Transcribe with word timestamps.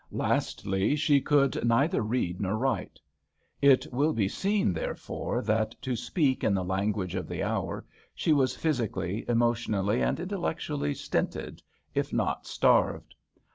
Lastly, 0.09 0.95
she 0.95 1.21
could 1.21 1.63
neither 1.63 2.01
read 2.01 2.41
nor 2.41 2.57
write. 2.57 2.99
It 3.61 3.85
will 3.93 4.13
be 4.13 4.27
seen, 4.27 4.73
therefore, 4.73 5.43
that, 5.43 5.79
to 5.83 5.95
speak 5.95 6.43
in 6.43 6.55
the 6.55 6.63
language 6.63 7.13
of 7.13 7.27
the 7.27 7.43
hour, 7.43 7.85
she 8.15 8.33
was 8.33 8.55
physically, 8.55 9.23
emotionally, 9.29 10.01
and 10.01 10.17
intel 10.17 10.41
lectually 10.41 10.95
stinted, 10.95 11.61
if 11.93 12.11
not 12.11 12.47
starved. 12.47 13.13